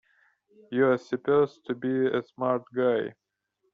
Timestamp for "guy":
2.75-3.13